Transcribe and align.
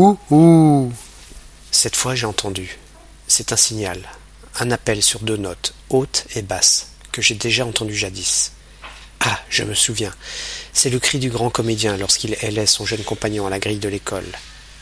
Ouh 0.00 0.92
Cette 1.72 1.96
fois 1.96 2.14
j'ai 2.14 2.26
entendu. 2.26 2.78
C'est 3.26 3.52
un 3.52 3.56
signal, 3.56 4.00
un 4.60 4.70
appel 4.70 5.02
sur 5.02 5.18
deux 5.18 5.36
notes, 5.36 5.74
hautes 5.90 6.24
et 6.36 6.42
basses, 6.42 6.92
que 7.10 7.20
j'ai 7.20 7.34
déjà 7.34 7.66
entendu 7.66 7.96
jadis. 7.96 8.52
Ah, 9.18 9.40
je 9.50 9.64
me 9.64 9.74
souviens. 9.74 10.14
C'est 10.72 10.90
le 10.90 11.00
cri 11.00 11.18
du 11.18 11.30
grand 11.30 11.50
comédien 11.50 11.96
lorsqu'il 11.96 12.36
hélait 12.42 12.66
son 12.66 12.86
jeune 12.86 13.02
compagnon 13.02 13.48
à 13.48 13.50
la 13.50 13.58
grille 13.58 13.80
de 13.80 13.88
l'école. 13.88 14.30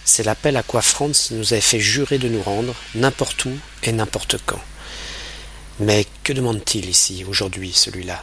C'est 0.04 0.22
l'appel 0.22 0.54
à 0.58 0.62
quoi 0.62 0.82
Franz 0.82 1.30
nous 1.30 1.54
avait 1.54 1.62
fait 1.62 1.80
jurer 1.80 2.18
de 2.18 2.28
nous 2.28 2.42
rendre, 2.42 2.74
n'importe 2.94 3.42
où 3.46 3.52
et 3.84 3.92
n'importe 3.92 4.36
quand. 4.44 4.60
Mais 5.80 6.04
que 6.24 6.34
demande-t-il 6.34 6.90
ici, 6.90 7.24
aujourd'hui, 7.26 7.72
celui-là? 7.72 8.22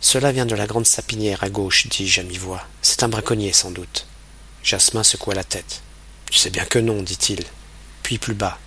Cela 0.00 0.30
vient 0.30 0.46
de 0.46 0.54
la 0.54 0.68
grande 0.68 0.86
sapinière 0.86 1.42
à 1.42 1.48
gauche, 1.48 1.88
dis-je 1.88 2.20
à 2.20 2.22
mi-voix. 2.22 2.64
C'est 2.80 3.02
un 3.02 3.08
braconnier, 3.08 3.52
sans 3.52 3.72
doute. 3.72 4.06
Jasmin 4.62 5.02
secoua 5.02 5.34
la 5.34 5.44
tête. 5.44 5.82
Tu 6.30 6.38
sais 6.38 6.50
bien 6.50 6.64
que 6.64 6.78
non, 6.78 7.02
dit-il. 7.02 7.44
Puis 8.02 8.18
plus 8.18 8.34
bas. 8.34 8.58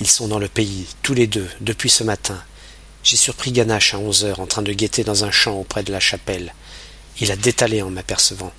Ils 0.00 0.08
sont 0.08 0.28
dans 0.28 0.38
le 0.38 0.48
pays, 0.48 0.86
tous 1.02 1.14
les 1.14 1.26
deux, 1.26 1.48
depuis 1.60 1.90
ce 1.90 2.04
matin. 2.04 2.42
J'ai 3.02 3.16
surpris 3.16 3.52
Ganache 3.52 3.94
à 3.94 3.98
onze 3.98 4.24
heures 4.24 4.40
en 4.40 4.46
train 4.46 4.62
de 4.62 4.72
guetter 4.72 5.04
dans 5.04 5.24
un 5.24 5.30
champ 5.30 5.54
auprès 5.54 5.82
de 5.82 5.92
la 5.92 6.00
chapelle. 6.00 6.54
Il 7.20 7.32
a 7.32 7.36
détalé 7.36 7.82
en 7.82 7.90
m'apercevant. 7.90 8.52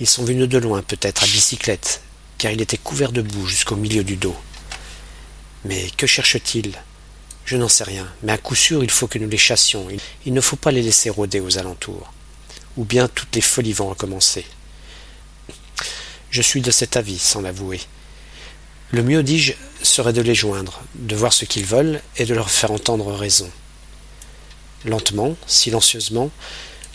Ils 0.00 0.06
sont 0.06 0.24
venus 0.24 0.48
de 0.48 0.58
loin, 0.58 0.82
peut-être, 0.82 1.24
à 1.24 1.26
bicyclette, 1.26 2.02
car 2.38 2.52
il 2.52 2.60
était 2.60 2.76
couvert 2.76 3.12
de 3.12 3.22
boue 3.22 3.46
jusqu'au 3.46 3.76
milieu 3.76 4.04
du 4.04 4.16
dos. 4.16 4.36
Mais 5.64 5.90
que 5.96 6.06
cherche-t-il? 6.06 6.72
Je 7.44 7.56
n'en 7.56 7.68
sais 7.68 7.84
rien, 7.84 8.06
mais 8.22 8.32
à 8.32 8.38
coup 8.38 8.54
sûr 8.54 8.82
il 8.82 8.90
faut 8.90 9.06
que 9.06 9.18
nous 9.18 9.28
les 9.28 9.38
chassions. 9.38 9.88
Il 10.24 10.34
ne 10.34 10.40
faut 10.40 10.56
pas 10.56 10.72
les 10.72 10.82
laisser 10.82 11.10
rôder 11.10 11.40
aux 11.40 11.58
alentours. 11.58 12.12
Ou 12.76 12.84
bien 12.84 13.08
toutes 13.08 13.34
les 13.34 13.40
folies 13.40 13.72
vont 13.72 13.88
recommencer. 13.88 14.44
Je 16.36 16.42
suis 16.42 16.60
de 16.60 16.70
cet 16.70 16.98
avis, 16.98 17.18
sans 17.18 17.40
l'avouer. 17.40 17.80
Le 18.90 19.02
mieux, 19.02 19.22
dis-je, 19.22 19.54
serait 19.82 20.12
de 20.12 20.20
les 20.20 20.34
joindre, 20.34 20.82
de 20.94 21.16
voir 21.16 21.32
ce 21.32 21.46
qu'ils 21.46 21.64
veulent 21.64 22.02
et 22.18 22.26
de 22.26 22.34
leur 22.34 22.50
faire 22.50 22.72
entendre 22.72 23.10
raison. 23.10 23.50
Lentement, 24.84 25.34
silencieusement, 25.46 26.30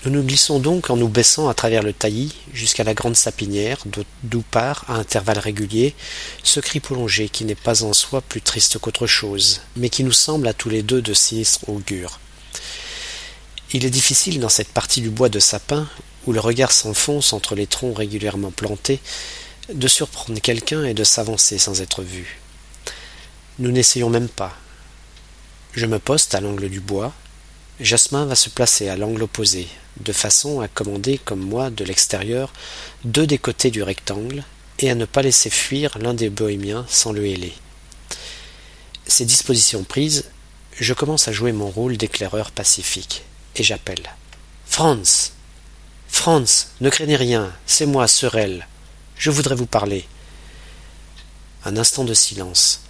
nous 0.06 0.12
nous 0.12 0.22
glissons 0.22 0.60
donc 0.60 0.92
en 0.92 0.96
nous 0.96 1.08
baissant 1.08 1.50
à 1.50 1.56
travers 1.56 1.82
le 1.82 1.92
taillis 1.92 2.36
jusqu'à 2.54 2.84
la 2.84 2.94
grande 2.94 3.16
sapinière, 3.16 3.80
d'où 4.22 4.44
part, 4.44 4.86
à 4.88 4.98
intervalles 4.98 5.40
réguliers, 5.40 5.96
ce 6.44 6.60
cri 6.60 6.80
prolongé 6.80 7.28
qui 7.28 7.44
n'est 7.44 7.56
pas 7.56 7.82
en 7.82 7.94
soi 7.94 8.22
plus 8.22 8.44
triste 8.44 8.78
qu'autre 8.78 9.08
chose, 9.08 9.62
mais 9.76 9.90
qui 9.90 10.04
nous 10.04 10.12
semble 10.12 10.48
à 10.48 10.54
tous 10.54 10.70
les 10.70 10.84
deux 10.84 11.02
de 11.02 11.16
sinistre 11.16 11.68
augure. 11.68 12.20
Il 13.74 13.86
est 13.86 13.90
difficile 13.90 14.40
dans 14.40 14.50
cette 14.50 14.72
partie 14.72 15.02
du 15.02 15.10
bois 15.10 15.30
de 15.30 15.40
sapin, 15.40 15.90
où 16.28 16.34
le 16.34 16.40
regard 16.40 16.72
s'enfonce 16.72 17.34
entre 17.34 17.56
les 17.56 17.68
troncs 17.68 17.98
régulièrement 17.98 18.52
plantés, 18.52 19.00
de 19.70 19.88
surprendre 19.88 20.40
quelqu'un 20.40 20.84
et 20.84 20.94
de 20.94 21.04
s'avancer 21.04 21.58
sans 21.58 21.81
être 21.81 22.04
vu. 22.04 22.40
Nous 23.59 23.72
n'essayons 23.72 24.09
même 24.09 24.30
pas. 24.30 24.58
Je 25.73 25.86
me 25.86 26.00
poste 26.00 26.36
à 26.36 26.42
l'angle 26.42 26.70
du 26.70 26.80
bois, 26.80 27.14
Jasmin 27.80 28.26
va 28.26 28.36
se 28.36 28.50
placer 28.50 28.90
à 28.90 28.95
l'angle 28.95 29.23
opposé, 29.23 29.68
de 30.00 30.14
façon 30.14 30.62
à 30.62 30.68
commander, 30.68 31.18
comme 31.18 31.40
moi, 31.40 31.70
de 31.70 31.84
l'extérieur, 31.84 32.53
deux 33.06 33.26
des 33.26 33.40
côtés 33.40 33.72
du 33.72 33.81
rectangle, 33.81 34.44
et 34.80 34.92
à 34.92 34.95
ne 34.95 35.06
pas 35.06 35.22
laisser 35.22 35.50
fuir 35.50 35.98
l'un 35.98 36.14
des 36.14 36.30
bohémiens 36.30 36.86
sans 36.90 37.12
le 37.12 37.25
héler. 37.25 37.53
Ces 39.08 39.25
dispositions 39.25 39.84
prises, 39.84 40.25
je 40.80 40.94
commence 40.94 41.28
à 41.28 41.31
jouer 41.31 41.53
mon 41.53 41.70
rôle 41.70 41.98
d'éclaireur 41.98 42.52
pacifique, 42.52 43.23
et 43.56 43.64
j'appelle. 43.64 44.16
Franz. 44.66 45.31
Franz, 46.08 46.68
ne 46.81 46.90
craignez 46.90 47.16
rien, 47.16 47.52
c'est 47.66 47.86
moi, 47.86 48.08
Sorel. 48.08 48.68
Je 49.22 49.30
voudrais 49.30 49.54
vous 49.54 49.68
parler. 49.68 50.08
Un 51.64 51.78
instant 51.78 52.04
de 52.04 52.14
silence. 52.16 52.82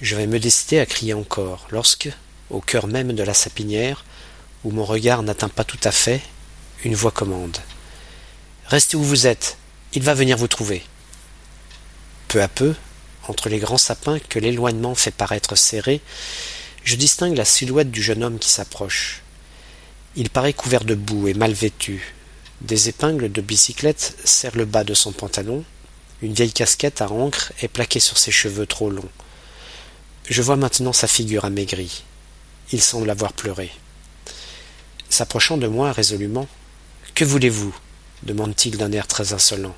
Je 0.00 0.14
vais 0.14 0.28
me 0.28 0.38
décider 0.38 0.78
à 0.78 0.86
crier 0.86 1.14
encore, 1.14 1.66
lorsque, 1.72 2.08
au 2.48 2.60
cœur 2.60 2.86
même 2.86 3.12
de 3.12 3.24
la 3.24 3.34
sapinière, 3.34 4.04
où 4.62 4.70
mon 4.70 4.84
regard 4.84 5.24
n'atteint 5.24 5.48
pas 5.48 5.64
tout 5.64 5.80
à 5.82 5.90
fait, 5.90 6.20
une 6.84 6.94
voix 6.94 7.10
commande. 7.10 7.58
Restez 8.66 8.96
où 8.96 9.02
vous 9.02 9.26
êtes, 9.26 9.56
il 9.94 10.04
va 10.04 10.14
venir 10.14 10.36
vous 10.36 10.46
trouver. 10.46 10.84
Peu 12.28 12.40
à 12.40 12.46
peu, 12.46 12.76
entre 13.26 13.48
les 13.48 13.58
grands 13.58 13.76
sapins 13.76 14.20
que 14.20 14.38
l'éloignement 14.38 14.94
fait 14.94 15.10
paraître 15.10 15.56
serrés, 15.56 16.02
je 16.84 16.94
distingue 16.94 17.36
la 17.36 17.44
silhouette 17.44 17.90
du 17.90 18.00
jeune 18.00 18.22
homme 18.22 18.38
qui 18.38 18.50
s'approche. 18.50 19.22
Il 20.14 20.30
paraît 20.30 20.52
couvert 20.52 20.84
de 20.84 20.94
boue 20.94 21.26
et 21.26 21.34
mal 21.34 21.52
vêtu. 21.52 22.14
Des 22.64 22.88
épingles 22.88 23.30
de 23.30 23.42
bicyclette 23.42 24.16
serrent 24.24 24.56
le 24.56 24.64
bas 24.64 24.84
de 24.84 24.94
son 24.94 25.12
pantalon. 25.12 25.64
Une 26.22 26.32
vieille 26.32 26.52
casquette 26.52 27.02
à 27.02 27.10
encre 27.10 27.52
est 27.60 27.68
plaquée 27.68 28.00
sur 28.00 28.16
ses 28.16 28.30
cheveux 28.30 28.64
trop 28.66 28.88
longs. 28.88 29.10
Je 30.30 30.40
vois 30.40 30.56
maintenant 30.56 30.94
sa 30.94 31.06
figure 31.06 31.44
amaigrie. 31.44 32.04
Il 32.72 32.80
semble 32.80 33.10
avoir 33.10 33.34
pleuré. 33.34 33.70
S'approchant 35.10 35.58
de 35.58 35.66
moi 35.66 35.92
résolument, 35.92 36.48
Que 37.14 37.26
voulez-vous? 37.26 37.76
demande-t-il 38.22 38.78
d'un 38.78 38.92
air 38.92 39.06
très 39.06 39.34
insolent. 39.34 39.76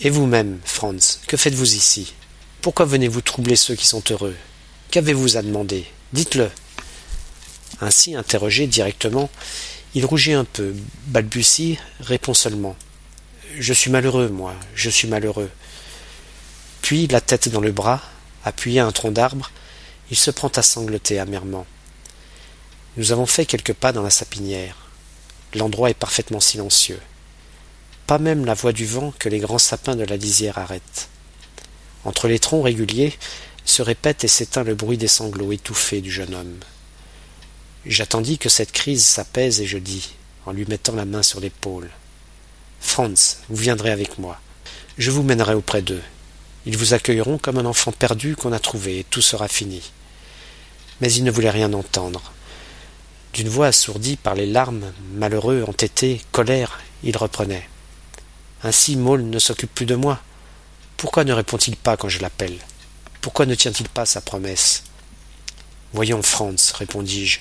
Et 0.00 0.10
vous-même, 0.10 0.60
Franz, 0.66 1.20
que 1.26 1.38
faites-vous 1.38 1.74
ici? 1.76 2.12
Pourquoi 2.60 2.84
venez-vous 2.84 3.22
troubler 3.22 3.56
ceux 3.56 3.74
qui 3.74 3.86
sont 3.86 4.02
heureux? 4.10 4.36
Qu'avez-vous 4.90 5.38
à 5.38 5.42
demander? 5.42 5.86
Dites-le. 6.12 6.50
Ainsi 7.80 8.14
interrogé 8.14 8.66
directement, 8.66 9.30
il 9.94 10.04
rougit 10.04 10.32
un 10.32 10.44
peu, 10.44 10.74
balbutie, 11.06 11.78
répond 12.00 12.34
seulement. 12.34 12.76
Je 13.58 13.72
suis 13.72 13.90
malheureux, 13.90 14.28
moi, 14.28 14.54
je 14.74 14.90
suis 14.90 15.06
malheureux. 15.06 15.50
Puis, 16.82 17.06
la 17.06 17.20
tête 17.20 17.48
dans 17.48 17.60
le 17.60 17.70
bras, 17.70 18.02
appuyé 18.44 18.80
à 18.80 18.86
un 18.86 18.92
tronc 18.92 19.12
d'arbre, 19.12 19.50
il 20.10 20.16
se 20.16 20.32
prend 20.32 20.48
à 20.48 20.62
sangloter 20.62 21.20
amèrement. 21.20 21.66
Nous 22.96 23.12
avons 23.12 23.26
fait 23.26 23.46
quelques 23.46 23.72
pas 23.72 23.92
dans 23.92 24.02
la 24.02 24.10
sapinière. 24.10 24.76
L'endroit 25.54 25.90
est 25.90 25.94
parfaitement 25.94 26.40
silencieux. 26.40 27.00
Pas 28.06 28.18
même 28.18 28.44
la 28.44 28.54
voix 28.54 28.72
du 28.72 28.86
vent 28.86 29.14
que 29.18 29.28
les 29.28 29.38
grands 29.38 29.58
sapins 29.58 29.96
de 29.96 30.04
la 30.04 30.16
lisière 30.16 30.58
arrêtent. 30.58 31.08
Entre 32.04 32.28
les 32.28 32.38
troncs 32.38 32.64
réguliers 32.64 33.16
se 33.64 33.80
répète 33.80 34.24
et 34.24 34.28
s'éteint 34.28 34.64
le 34.64 34.74
bruit 34.74 34.98
des 34.98 35.08
sanglots 35.08 35.52
étouffés 35.52 36.00
du 36.00 36.10
jeune 36.10 36.34
homme. 36.34 36.58
J'attendis 37.86 38.38
que 38.38 38.48
cette 38.48 38.72
crise 38.72 39.04
s'apaise 39.04 39.60
et 39.60 39.66
je 39.66 39.76
dis, 39.76 40.14
en 40.46 40.52
lui 40.52 40.64
mettant 40.66 40.94
la 40.94 41.04
main 41.04 41.22
sur 41.22 41.40
l'épaule 41.40 41.90
Franz, 42.80 43.38
vous 43.48 43.56
viendrez 43.56 43.90
avec 43.90 44.18
moi. 44.18 44.40
Je 44.98 45.10
vous 45.10 45.22
mènerai 45.22 45.54
auprès 45.54 45.82
d'eux. 45.82 46.02
Ils 46.66 46.78
vous 46.78 46.94
accueilleront 46.94 47.38
comme 47.38 47.58
un 47.58 47.66
enfant 47.66 47.92
perdu 47.92 48.36
qu'on 48.36 48.52
a 48.52 48.58
trouvé, 48.58 49.00
et 49.00 49.04
tout 49.04 49.20
sera 49.20 49.48
fini. 49.48 49.82
Mais 51.00 51.12
il 51.12 51.24
ne 51.24 51.30
voulait 51.30 51.50
rien 51.50 51.72
entendre. 51.72 52.32
D'une 53.32 53.48
voix 53.48 53.66
assourdie 53.66 54.16
par 54.16 54.34
les 54.34 54.46
larmes, 54.46 54.92
malheureux, 55.14 55.64
entêté, 55.66 56.20
colère, 56.30 56.78
il 57.02 57.16
reprenait. 57.16 57.68
Ainsi 58.62 58.96
Maule 58.96 59.24
ne 59.24 59.38
s'occupe 59.38 59.74
plus 59.74 59.86
de 59.86 59.96
moi. 59.96 60.20
Pourquoi 60.96 61.24
ne 61.24 61.32
répond-il 61.32 61.76
pas 61.76 61.96
quand 61.96 62.08
je 62.08 62.20
l'appelle? 62.20 62.58
Pourquoi 63.20 63.44
ne 63.44 63.54
tient-il 63.54 63.88
pas 63.88 64.06
sa 64.06 64.20
promesse? 64.20 64.84
Voyons, 65.92 66.22
Franz, 66.22 66.72
répondis-je. 66.74 67.40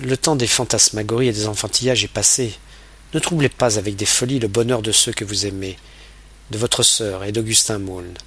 Le 0.00 0.16
temps 0.16 0.36
des 0.36 0.46
fantasmagories 0.46 1.28
et 1.28 1.32
des 1.32 1.46
enfantillages 1.46 2.04
est 2.04 2.08
passé. 2.08 2.54
Ne 3.14 3.20
troublez 3.20 3.48
pas 3.48 3.78
avec 3.78 3.96
des 3.96 4.06
folies 4.06 4.40
le 4.40 4.48
bonheur 4.48 4.82
de 4.82 4.90
ceux 4.90 5.12
que 5.12 5.24
vous 5.24 5.46
aimez, 5.46 5.76
de 6.50 6.58
votre 6.58 6.82
sœur 6.82 7.24
et 7.24 7.32
d'Augustin 7.32 7.78
Maulne. 7.78 8.18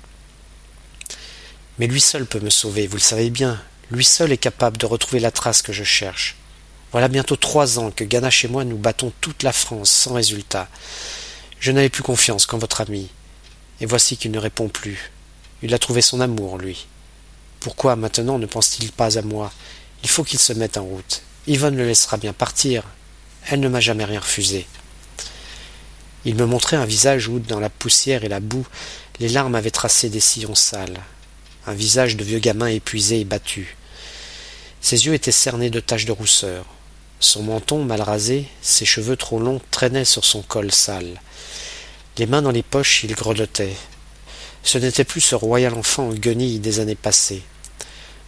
Mais 1.77 1.87
lui 1.87 2.01
seul 2.01 2.25
peut 2.25 2.39
me 2.39 2.49
sauver, 2.49 2.87
vous 2.87 2.95
le 2.95 3.01
savez 3.01 3.29
bien. 3.29 3.61
Lui 3.91 4.05
seul 4.05 4.31
est 4.31 4.37
capable 4.37 4.77
de 4.77 4.85
retrouver 4.85 5.19
la 5.19 5.31
trace 5.31 5.61
que 5.61 5.73
je 5.73 5.83
cherche. 5.83 6.35
Voilà 6.91 7.09
bientôt 7.09 7.35
trois 7.35 7.79
ans 7.79 7.91
que 7.91 8.03
Ganache 8.05 8.45
et 8.45 8.47
moi 8.47 8.63
nous 8.63 8.77
battons 8.77 9.11
toute 9.21 9.43
la 9.43 9.51
France 9.51 9.91
sans 9.91 10.13
résultat. 10.13 10.69
Je 11.59 11.71
n'avais 11.71 11.89
plus 11.89 12.03
confiance 12.03 12.45
qu'en 12.45 12.57
votre 12.57 12.81
ami. 12.81 13.09
Et 13.81 13.85
voici 13.85 14.17
qu'il 14.17 14.31
ne 14.31 14.39
répond 14.39 14.69
plus. 14.69 15.11
Il 15.61 15.73
a 15.73 15.79
trouvé 15.79 16.01
son 16.01 16.21
amour, 16.21 16.57
lui. 16.57 16.87
Pourquoi 17.59 17.95
maintenant 17.95 18.39
ne 18.39 18.45
pense-t-il 18.45 18.91
pas 18.91 19.17
à 19.17 19.21
moi? 19.21 19.51
Il 20.03 20.09
faut 20.09 20.23
qu'il 20.23 20.39
se 20.39 20.53
mette 20.53 20.77
en 20.77 20.83
route. 20.83 21.23
Yvonne 21.47 21.77
le 21.77 21.87
laissera 21.87 22.17
bien 22.17 22.33
partir. 22.33 22.83
Elle 23.49 23.61
ne 23.61 23.69
m'a 23.69 23.79
jamais 23.79 24.03
rien 24.03 24.19
refusé. 24.19 24.67
Il 26.25 26.35
me 26.35 26.45
montrait 26.45 26.75
un 26.75 26.85
visage 26.85 27.29
où, 27.29 27.39
dans 27.39 27.61
la 27.61 27.69
poussière 27.69 28.25
et 28.25 28.29
la 28.29 28.41
boue, 28.41 28.67
les 29.21 29.29
larmes 29.29 29.55
avaient 29.55 29.71
tracé 29.71 30.09
des 30.09 30.19
sillons 30.19 30.55
sales. 30.55 30.99
Un 31.65 31.73
visage 31.73 32.17
de 32.17 32.23
vieux 32.25 32.39
gamin 32.39 32.67
épuisé 32.67 33.21
et 33.21 33.25
battu. 33.25 33.77
Ses 34.81 35.05
yeux 35.05 35.13
étaient 35.13 35.31
cernés 35.31 35.69
de 35.69 35.79
taches 35.79 36.05
de 36.05 36.11
rousseur. 36.11 36.65
Son 37.21 37.43
menton 37.43 37.83
mal 37.83 38.01
rasé, 38.01 38.45
ses 38.61 38.85
cheveux 38.85 39.15
trop 39.15 39.39
longs 39.39 39.61
traînaient 39.71 40.05
sur 40.05 40.25
son 40.25 40.41
col 40.41 40.71
sale. 40.73 41.21
Les 42.17 42.25
mains 42.25 42.41
dans 42.41 42.51
les 42.51 42.61
poches, 42.61 43.05
il 43.05 43.15
grelottait. 43.15 43.75
Ce 44.63 44.77
n'était 44.77 45.05
plus 45.05 45.21
ce 45.21 45.35
royal 45.35 45.73
enfant 45.75 46.09
aux 46.09 46.13
guenilles 46.13 46.59
des 46.59 46.81
années 46.81 46.95
passées. 46.95 47.43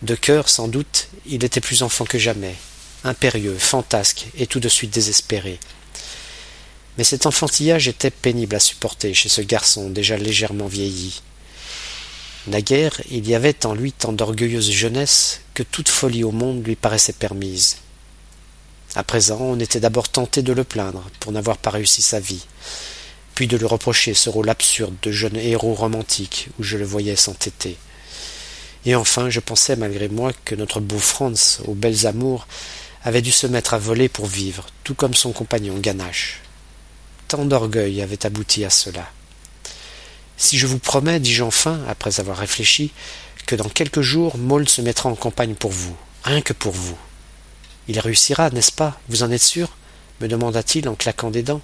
De 0.04 0.16
cœur, 0.16 0.48
sans 0.48 0.70
doute, 0.70 1.10
il 1.26 1.44
était 1.44 1.60
plus 1.60 1.84
enfant 1.84 2.06
que 2.06 2.18
jamais, 2.18 2.56
impérieux, 3.04 3.58
fantasque 3.58 4.28
et 4.38 4.48
tout 4.48 4.60
de 4.60 4.70
suite 4.70 4.94
désespéré. 4.94 5.60
Mais 6.98 7.04
cet 7.04 7.26
enfantillage 7.26 7.88
était 7.88 8.12
pénible 8.12 8.56
à 8.56 8.60
supporter 8.60 9.14
chez 9.14 9.30
ce 9.30 9.42
garçon 9.42 9.90
déjà 9.90 10.18
légèrement 10.18 10.68
vieilli. 10.68 11.22
Naguère, 12.48 13.00
il 13.10 13.28
y 13.28 13.36
avait 13.36 13.66
en 13.66 13.74
lui 13.74 13.92
tant 13.92 14.12
d'orgueilleuse 14.12 14.72
jeunesse 14.72 15.42
que 15.54 15.64
toute 15.64 15.90
folie 15.90 16.24
au 16.24 16.32
monde 16.32 16.66
lui 16.66 16.76
paraissait 16.76 17.14
permise. 17.14 17.78
À 18.96 19.04
présent, 19.04 19.40
on 19.40 19.60
était 19.60 19.80
d'abord 19.80 20.10
tenté 20.10 20.42
de 20.42 20.52
le 20.52 20.64
plaindre 20.64 21.04
pour 21.20 21.32
n'avoir 21.32 21.58
pas 21.58 21.70
réussi 21.70 22.02
sa 22.02 22.20
vie, 22.20 22.46
puis 23.36 23.48
de 23.48 23.56
lui 23.56 23.66
reprocher 23.66 24.14
ce 24.14 24.30
rôle 24.30 24.50
absurde 24.50 24.96
de 25.04 25.12
jeune 25.12 25.36
héros 25.36 25.76
romantique 25.76 26.50
où 26.58 26.64
je 26.64 26.78
le 26.78 26.86
voyais 26.86 27.16
s'entêter. 27.16 27.78
Et 28.86 28.96
enfin, 28.96 29.30
je 29.30 29.40
pensais 29.40 29.76
malgré 29.76 30.08
moi 30.08 30.32
que 30.46 30.56
notre 30.56 30.80
beau 30.80 30.98
Franz, 30.98 31.62
aux 31.66 31.76
belles 31.76 32.08
amours, 32.08 32.48
avait 33.04 33.22
dû 33.22 33.32
se 33.32 33.48
mettre 33.48 33.74
à 33.74 33.80
voler 33.80 34.10
pour 34.10 34.26
vivre, 34.26 34.68
tout 34.84 34.94
comme 34.94 35.14
son 35.14 35.32
compagnon 35.32 35.78
Ganache. 35.78 36.42
Tant 37.28 37.46
d'orgueil 37.46 38.02
avait 38.02 38.26
abouti 38.26 38.66
à 38.66 38.70
cela. 38.70 39.10
Si 40.38 40.58
je 40.58 40.68
vous 40.68 40.80
promets, 40.80 41.20
dis-je 41.20 41.44
enfin, 41.44 41.80
après 41.88 42.20
avoir 42.20 42.38
réfléchi, 42.38 42.92
que 43.46 43.56
dans 43.56 43.70
quelques 43.70 44.02
jours 44.02 44.38
Maul 44.38 44.68
se 44.68 44.82
mettra 44.82 45.10
en 45.10 45.16
campagne 45.16 45.56
pour 45.56 45.72
vous, 45.72 45.96
rien 46.24 46.42
que 46.42 46.54
pour 46.54 46.74
vous. 46.74 46.98
Il 47.88 48.00
réussira, 48.00 48.50
n'est-ce 48.52 48.72
pas? 48.72 49.00
Vous 49.10 49.24
en 49.24 49.32
êtes 49.32 49.42
sûr? 49.42 49.76
me 50.22 50.28
demanda-t-il 50.28 50.88
en 50.90 50.96
claquant 50.96 51.32
des 51.32 51.44
dents. 51.44 51.62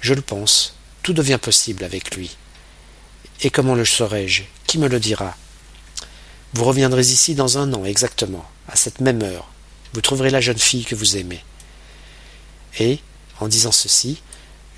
Je 0.00 0.14
le 0.14 0.22
pense. 0.22 0.76
Tout 1.02 1.12
devient 1.12 1.38
possible 1.40 1.84
avec 1.84 2.16
lui. 2.16 2.36
Et 3.42 3.50
comment 3.50 3.74
le 3.74 3.84
saurai-je? 3.84 4.44
Qui 4.66 4.78
me 4.78 4.88
le 4.88 5.00
dira? 5.00 5.36
Vous 6.54 6.64
reviendrez 6.64 7.02
ici 7.02 7.34
dans 7.34 7.58
un 7.58 7.72
an 7.74 7.84
exactement, 7.84 8.44
à 8.68 8.76
cette 8.76 9.00
même 9.00 9.22
heure. 9.22 9.48
Vous 9.92 10.00
trouverez 10.00 10.30
la 10.30 10.40
jeune 10.40 10.58
fille 10.58 10.84
que 10.84 10.94
vous 10.94 11.16
aimez. 11.16 11.42
Et, 12.78 12.98
en 13.40 13.48
disant 13.48 13.72
ceci, 13.72 14.20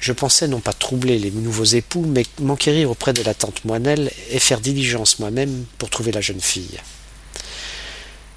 je 0.00 0.12
pensais 0.12 0.49
non 0.49 0.61
pas 0.61 0.73
troubler 0.73 1.19
les 1.19 1.31
nouveaux 1.31 1.64
époux, 1.64 2.05
mais 2.06 2.25
m'enquérir 2.41 2.91
auprès 2.91 3.12
de 3.12 3.23
la 3.23 3.35
tante 3.35 3.64
Moinelle 3.64 4.11
et 4.31 4.41
faire 4.41 4.61
diligence 4.61 5.19
moi-même 5.19 5.64
pour 5.79 5.91
trouver 5.91 6.11
la 6.11 6.20
jeune 6.20 6.41
fille. 6.41 6.81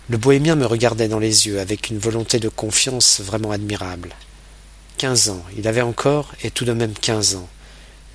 Le 0.08 0.18
bohémien 0.18 0.56
me 0.56 0.68
regardait 0.68 1.08
dans 1.08 1.18
les 1.18 1.48
yeux 1.48 1.60
avec 1.60 1.90
une 1.90 1.98
volonté 1.98 2.40
de 2.40 2.50
confiance 2.50 3.22
vraiment 3.22 3.50
admirable. 3.50 4.14
Quinze 4.98 5.30
ans, 5.30 5.44
il 5.58 5.68
avait 5.68 5.82
encore, 5.82 6.34
et 6.44 6.52
tout 6.52 6.66
de 6.66 6.74
même 6.74 6.94
quinze 6.94 7.36
ans, 7.36 7.50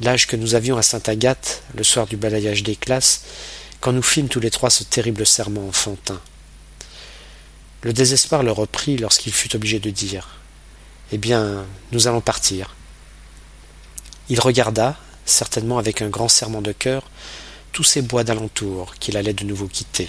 l'âge 0.01 0.29
que 0.29 0.37
nous 0.37 0.55
avions 0.55 0.77
à 0.77 0.83
Sainte-Agathe, 0.83 1.62
le 1.75 1.83
soir 1.83 2.07
du 2.07 2.17
balayage 2.17 2.62
des 2.62 2.77
classes, 2.77 3.23
quand 3.81 3.93
nous 3.93 4.03
fîmes 4.03 4.29
tous 4.29 4.41
les 4.41 4.51
trois 4.51 4.71
ce 4.71 4.85
terrible 4.85 5.27
serment 5.27 5.67
enfantin. 5.67 6.21
Le 7.82 7.94
désespoir 7.94 8.43
le 8.43 8.53
reprit 8.53 8.99
lorsqu'il 8.99 9.32
fut 9.32 9.56
obligé 9.56 9.79
de 9.79 9.88
dire 9.88 10.37
Eh 11.12 11.19
bien, 11.19 11.65
nous 11.93 12.09
allons 12.09 12.21
partir. 12.21 12.77
Il 14.29 14.38
regarda, 14.38 14.99
certainement 15.25 15.79
avec 15.79 16.03
un 16.03 16.11
grand 16.11 16.29
serment 16.29 16.61
de 16.61 16.73
cœur, 16.73 17.05
tous 17.73 17.85
ces 17.85 18.03
bois 18.03 18.23
d'alentour 18.23 18.94
qu'il 18.97 19.17
allait 19.17 19.32
de 19.32 19.44
nouveau 19.44 19.67
quitter. 19.67 20.09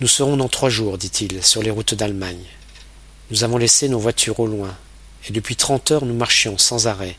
Nous 0.00 0.08
serons 0.08 0.36
dans 0.36 0.48
trois 0.48 0.68
jours, 0.68 0.98
dit-il, 0.98 1.42
sur 1.42 1.62
les 1.62 1.70
routes 1.70 1.94
d'Allemagne. 1.94 2.44
Nous 3.30 3.42
avons 3.42 3.56
laissé 3.56 3.88
nos 3.88 3.98
voitures 3.98 4.40
au 4.40 4.46
loin, 4.46 4.76
et 5.26 5.32
depuis 5.32 5.56
trente 5.56 5.92
heures 5.92 6.04
nous 6.04 6.14
marchions 6.14 6.58
sans 6.58 6.88
arrêt. 6.88 7.16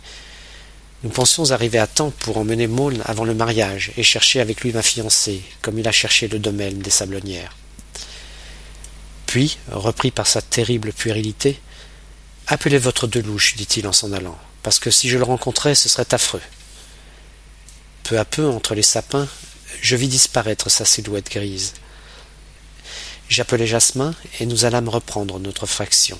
Nous 1.03 1.09
pensions 1.09 1.49
arriver 1.49 1.79
à 1.79 1.87
temps 1.87 2.11
pour 2.19 2.37
emmener 2.37 2.67
Maulne 2.67 3.01
avant 3.05 3.25
le 3.25 3.33
mariage 3.33 3.91
et 3.97 4.03
chercher 4.03 4.39
avec 4.39 4.61
lui 4.61 4.71
ma 4.71 4.83
fiancée, 4.83 5.41
comme 5.63 5.79
il 5.79 5.87
a 5.87 5.91
cherché 5.91 6.27
le 6.27 6.37
domaine 6.37 6.77
des 6.77 6.91
Sablonnières. 6.91 7.55
Puis, 9.35 9.57
repris 9.69 10.11
par 10.11 10.27
sa 10.27 10.41
terrible 10.41 10.93
puérilité, 10.93 11.59
Appelez 12.47 12.77
votre 12.77 13.05
Delouche, 13.05 13.57
dit-il 13.57 13.85
en 13.85 13.91
s'en 13.91 14.13
allant, 14.13 14.37
parce 14.63 14.79
que 14.79 14.89
si 14.89 15.09
je 15.09 15.17
le 15.17 15.25
rencontrais, 15.25 15.75
ce 15.75 15.89
serait 15.89 16.13
affreux. 16.13 16.41
Peu 18.03 18.17
à 18.17 18.23
peu, 18.23 18.47
entre 18.47 18.75
les 18.75 18.81
sapins, 18.81 19.27
je 19.81 19.97
vis 19.97 20.07
disparaître 20.07 20.71
sa 20.71 20.85
silhouette 20.85 21.29
grise. 21.29 21.73
J'appelai 23.27 23.67
Jasmin, 23.67 24.15
et 24.39 24.45
nous 24.45 24.63
allâmes 24.63 24.87
reprendre 24.87 25.37
notre 25.37 25.65
faction. 25.65 26.17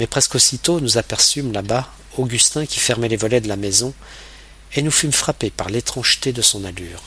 Mais 0.00 0.08
presque 0.08 0.34
aussitôt 0.34 0.80
nous 0.80 0.98
aperçûmes 0.98 1.52
là-bas 1.52 1.88
Augustin 2.16 2.66
qui 2.66 2.80
fermait 2.80 3.06
les 3.06 3.16
volets 3.16 3.40
de 3.40 3.48
la 3.48 3.54
maison, 3.54 3.94
et 4.74 4.82
nous 4.82 4.90
fûmes 4.90 5.12
frappés 5.12 5.50
par 5.50 5.68
l'étrangeté 5.68 6.32
de 6.32 6.42
son 6.42 6.64
allure. 6.64 7.04